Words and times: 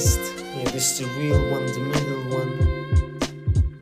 East. 0.00 0.32
Yeah, 0.56 0.70
this 0.70 0.92
is 0.92 1.00
the 1.00 1.20
real 1.20 1.50
one, 1.50 1.66
the 1.66 1.78
middle 1.78 2.22
one. 2.38 2.50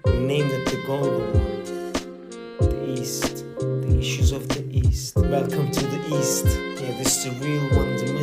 We 0.05 0.19
named 0.19 0.51
it 0.51 0.67
the 0.67 0.83
golden 0.85 1.33
one. 1.33 1.63
The 2.59 3.01
East, 3.01 3.45
the 3.61 3.97
issues 4.01 4.33
of 4.33 4.49
the 4.49 4.65
East. 4.69 5.15
Welcome 5.15 5.71
to 5.71 5.87
the 5.87 6.19
East. 6.19 6.47
Yeah, 6.83 6.99
this 6.99 7.19
is 7.19 7.25
the 7.27 7.47
real 7.47 7.63
one, 7.79 7.97
the 7.99 8.18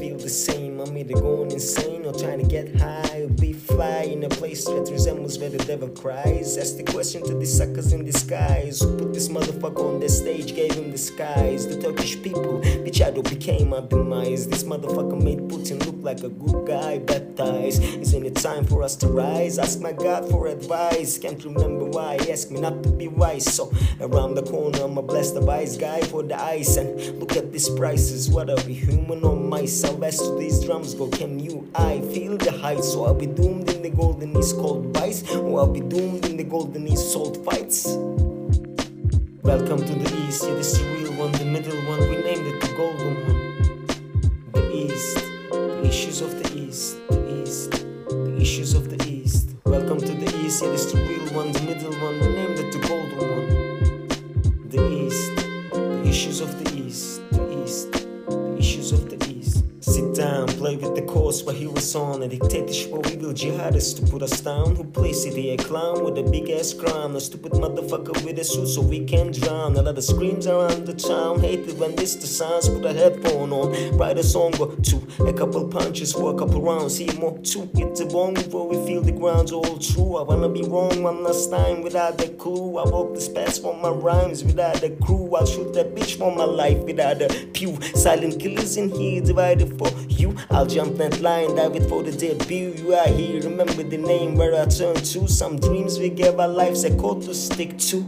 feel 0.00 0.16
the 0.16 0.30
same. 0.30 0.80
I'm 0.80 0.96
either 0.96 1.12
going 1.12 1.50
insane 1.52 2.06
or 2.06 2.14
trying 2.14 2.38
to 2.38 2.46
get 2.46 2.74
high 2.80 3.10
be 3.40 3.52
fly 3.52 4.02
in 4.02 4.24
a 4.24 4.28
place 4.28 4.64
that 4.66 4.88
resembles 4.90 5.38
where 5.38 5.50
the 5.50 5.58
devil 5.58 5.88
cries. 5.88 6.56
Ask 6.56 6.76
the 6.76 6.84
question 6.84 7.22
to 7.24 7.34
the 7.34 7.46
suckers 7.46 7.92
in 7.92 8.04
disguise. 8.04 8.80
Who 8.80 8.96
put 8.96 9.14
this 9.14 9.28
motherfucker 9.28 9.94
on 9.94 10.00
the 10.00 10.08
stage, 10.08 10.54
gave 10.54 10.72
him 10.72 10.90
the 10.90 10.98
skies. 10.98 11.66
The 11.66 11.80
Turkish 11.80 12.20
people, 12.22 12.60
the 12.60 12.92
shadow 12.92 13.22
became 13.22 13.72
our 13.72 13.82
demise. 13.82 14.46
This 14.46 14.64
motherfucker 14.64 15.20
made 15.22 15.38
Putin 15.48 15.84
look 15.86 15.96
like 16.00 16.22
a 16.22 16.28
good 16.28 16.66
guy, 16.66 16.98
baptized. 16.98 17.82
Isn't 17.82 18.26
it 18.26 18.36
time 18.36 18.64
for 18.64 18.82
us 18.82 18.96
to 18.96 19.08
rise? 19.08 19.58
Ask 19.58 19.80
my 19.80 19.92
God 19.92 20.28
for 20.30 20.46
advice. 20.46 21.18
Can't 21.18 21.42
remember 21.44 21.86
why. 21.86 22.16
Asked 22.28 22.50
me 22.50 22.60
not 22.60 22.82
to 22.82 22.90
be 22.90 23.08
wise. 23.08 23.52
So 23.52 23.72
around 24.00 24.34
the 24.34 24.42
corner, 24.42 24.82
I'm 24.82 24.98
a 24.98 25.02
blessed 25.02 25.40
wise 25.40 25.76
guy 25.76 26.00
for 26.02 26.22
the 26.22 26.40
ice. 26.40 26.76
And 26.76 27.18
look 27.18 27.36
at 27.36 27.52
these 27.52 27.68
prices. 27.70 28.28
What 28.28 28.50
are 28.50 28.62
we, 28.66 28.74
human 28.74 29.24
or 29.24 29.36
mice? 29.36 29.80
How 29.90 29.96
best 29.96 30.20
do 30.20 30.38
these 30.38 30.64
drums 30.64 30.94
go? 30.94 31.08
Can 31.08 31.40
you, 31.40 31.68
I 31.74 32.00
feel 32.14 32.36
the 32.36 32.52
heights? 32.52 32.92
So 32.92 33.06
I'll 33.06 33.12
be 33.12 33.26
doomed 33.26 33.68
in 33.72 33.82
the 33.82 33.90
golden 33.90 34.36
east 34.36 34.54
cold 34.54 34.96
vice, 34.96 35.28
or 35.34 35.58
I'll 35.58 35.66
be 35.66 35.80
doomed 35.80 36.26
in 36.26 36.36
the 36.36 36.44
golden 36.44 36.86
east 36.86 37.12
salt 37.12 37.44
fights. 37.44 37.88
Welcome 39.42 39.84
to 39.84 39.92
the 39.92 40.16
east, 40.28 40.44
yeah, 40.46 40.54
this 40.54 40.78
the 40.78 40.84
real 40.94 41.12
one, 41.14 41.32
the 41.32 41.44
middle 41.44 41.76
one. 41.88 41.98
We 42.08 42.22
named 42.22 42.46
it 42.46 42.60
the 42.60 42.72
golden 42.76 43.14
one. 43.26 43.86
The 44.52 44.72
east, 44.72 45.16
the 45.50 45.82
issues 45.84 46.20
of 46.20 46.40
the 46.40 46.56
east, 46.56 46.96
the 47.08 47.42
east, 47.42 47.72
the 48.10 48.38
issues 48.40 48.74
of 48.74 48.96
the 48.96 49.08
east. 49.08 49.56
Welcome 49.64 49.98
to 49.98 50.14
the 50.14 50.30
east, 50.38 50.62
yeah, 50.62 50.70
this 50.70 50.92
the 50.92 50.98
real 50.98 51.34
one, 51.34 51.50
the 51.50 51.62
middle 51.62 51.92
one. 51.94 52.20
We 52.20 52.28
named 52.28 52.60
it 52.60 52.70
the 52.70 52.78
golden 52.86 53.18
one. 53.18 54.68
The 54.68 54.88
east, 54.88 55.34
the 55.72 56.04
issues 56.06 56.40
of 56.40 56.62
the 56.62 56.78
east, 56.78 57.28
the 57.32 57.64
east, 57.64 57.99
with 60.76 60.94
the 60.94 61.02
course 61.02 61.42
where 61.42 61.54
he 61.54 61.66
was 61.66 61.94
on. 61.94 62.22
A 62.22 62.28
dictatorship 62.28 62.90
we 62.90 63.16
will 63.16 63.32
jihadists 63.32 63.96
to 63.96 64.10
put 64.10 64.22
us 64.22 64.40
down. 64.40 64.76
Who 64.76 64.84
placed 64.84 65.26
it? 65.26 65.36
A 65.36 65.56
clown 65.62 66.04
with 66.04 66.18
a 66.18 66.22
big 66.22 66.50
ass 66.50 66.72
crown. 66.72 67.16
A 67.16 67.20
stupid 67.20 67.52
motherfucker 67.52 68.24
with 68.24 68.38
a 68.38 68.44
suit 68.44 68.68
so 68.68 68.80
we 68.80 69.04
can 69.04 69.32
drown. 69.32 69.76
A 69.76 69.82
lot 69.82 69.96
of 69.96 70.04
screams 70.04 70.46
around 70.46 70.86
the 70.86 70.94
town. 70.94 71.40
Hated 71.40 71.78
when 71.78 71.94
this 71.96 72.14
the 72.16 72.26
sounds. 72.26 72.68
Put 72.68 72.84
a 72.84 72.92
headphone 72.92 73.52
on, 73.52 73.96
write 73.96 74.18
a 74.18 74.22
song 74.22 74.52
or 74.60 74.74
two. 74.76 75.06
A 75.26 75.32
couple 75.32 75.66
punches 75.68 76.12
for 76.12 76.34
a 76.34 76.38
couple 76.38 76.60
rounds. 76.62 76.96
See 76.96 77.10
more 77.18 77.38
two. 77.38 77.68
Hit 77.74 77.96
the 77.96 78.06
bone 78.06 78.34
before 78.34 78.68
we 78.68 78.76
feel 78.86 79.02
the 79.02 79.12
ground's 79.12 79.52
all 79.52 79.78
true. 79.78 80.16
I 80.16 80.22
wanna 80.22 80.48
be 80.48 80.62
wrong 80.62 81.02
one 81.02 81.22
last 81.24 81.50
time 81.50 81.82
without 81.82 82.18
the 82.18 82.28
clue. 82.28 82.78
I 82.78 82.88
walk 82.88 83.14
this 83.14 83.28
path 83.28 83.60
for 83.60 83.76
my 83.76 83.88
rhymes 83.88 84.44
without 84.44 84.76
the 84.76 84.90
crew. 84.90 85.34
I'll 85.34 85.46
shoot 85.46 85.72
that 85.74 85.94
bitch 85.94 86.18
for 86.18 86.34
my 86.34 86.44
life 86.44 86.78
without 86.84 87.22
a 87.22 87.28
pew. 87.52 87.80
Silent 87.94 88.40
killers 88.40 88.76
in 88.76 88.90
here 88.90 89.20
divided 89.20 89.78
for 89.78 89.88
you. 90.08 90.36
I'll 90.60 90.66
jump 90.66 90.98
that 90.98 91.22
line, 91.22 91.56
dive 91.56 91.74
it 91.74 91.88
for 91.88 92.02
the 92.02 92.12
debut. 92.12 92.74
You 92.76 92.92
are 92.92 93.08
here, 93.08 93.40
remember 93.40 93.82
the 93.82 93.96
name 93.96 94.34
where 94.34 94.60
I 94.60 94.66
turn 94.66 94.94
to. 94.94 95.26
Some 95.26 95.58
dreams 95.58 95.98
we 95.98 96.10
gave 96.10 96.38
our 96.38 96.48
lives 96.48 96.84
a 96.84 96.94
code 96.98 97.22
to 97.22 97.34
stick 97.34 97.78
to. 97.78 98.02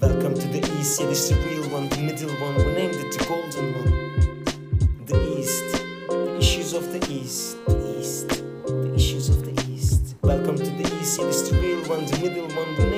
Welcome 0.00 0.34
to 0.34 0.46
the 0.46 0.60
east, 0.78 1.00
yeah, 1.00 1.06
this 1.06 1.28
the 1.28 1.34
real 1.44 1.68
one, 1.70 1.88
the 1.88 2.02
middle 2.02 2.30
one. 2.36 2.54
We 2.58 2.72
named 2.72 2.94
it 2.94 3.18
the 3.18 3.24
golden 3.24 3.74
one. 3.82 5.06
The 5.06 5.40
east, 5.40 5.82
the 6.08 6.38
issues 6.38 6.72
of 6.72 6.92
the 6.92 7.04
east, 7.12 7.56
the 7.66 7.98
east, 7.98 8.28
the 8.28 8.94
issues 8.94 9.28
of 9.28 9.44
the 9.44 9.60
east. 9.72 10.14
Welcome 10.22 10.56
to 10.56 10.70
the 10.70 10.86
east, 11.00 11.18
yeah, 11.18 11.26
this 11.26 11.50
the 11.50 11.56
real 11.56 11.82
one, 11.88 12.06
the 12.06 12.16
middle 12.20 12.46
one. 12.56 12.89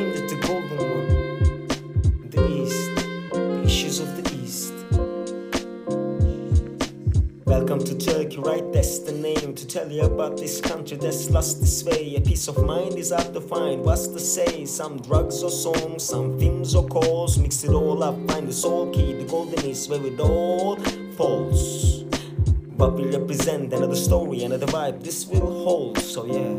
Welcome 7.72 7.99
to 7.99 8.12
Turkey, 8.12 8.37
right? 8.37 8.71
That's 8.71 8.99
the 8.99 9.12
name 9.12 9.55
to 9.55 9.66
tell 9.66 9.91
you 9.91 10.03
about 10.03 10.37
this 10.37 10.60
country 10.60 10.99
that's 10.99 11.31
lost 11.31 11.62
its 11.62 11.83
way. 11.83 12.16
A 12.16 12.21
peace 12.21 12.47
of 12.47 12.62
mind 12.66 12.99
is 12.99 13.12
hard 13.12 13.33
to 13.33 13.41
find. 13.41 13.83
What's 13.83 14.09
to 14.09 14.21
say? 14.21 14.66
Some 14.66 15.00
drugs 15.00 15.43
or 15.43 15.50
songs, 15.50 16.03
some 16.03 16.38
films 16.38 16.75
or 16.75 16.87
calls. 16.87 17.38
Mix 17.38 17.65
it 17.65 17.71
all 17.71 18.03
up, 18.03 18.15
find 18.31 18.47
the 18.47 18.53
soul 18.53 18.93
key. 18.93 19.15
The 19.15 19.25
golden 19.25 19.65
is 19.65 19.88
where 19.88 20.05
it 20.05 20.21
all 20.21 20.77
falls. 21.16 22.03
But 22.77 22.93
we 22.93 23.06
represent, 23.06 23.72
another 23.72 23.97
story, 23.97 24.44
another 24.44 24.66
vibe. 24.66 25.03
This 25.03 25.25
will 25.25 25.65
hold, 25.65 25.99
so 25.99 26.27
yeah. 26.27 26.53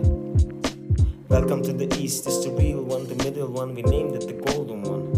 Welcome 1.29 1.61
to 1.61 1.73
the 1.73 1.95
east, 1.95 2.25
it's 2.25 2.43
the 2.43 2.49
real 2.49 2.81
one, 2.81 3.05
the 3.07 3.23
middle 3.23 3.49
one. 3.49 3.75
We 3.75 3.83
named 3.83 4.15
it 4.15 4.25
the 4.25 4.33
golden 4.33 4.81
one. 4.81 5.11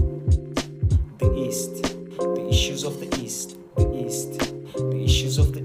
The 1.19 1.33
east, 1.35 1.83
the 1.83 2.49
issues 2.49 2.83
of 2.83 2.99
the 2.99 3.07
east, 3.23 3.55
the 3.77 4.05
east, 4.05 4.39
the 4.75 5.01
issues 5.01 5.37
of 5.37 5.53
the. 5.53 5.64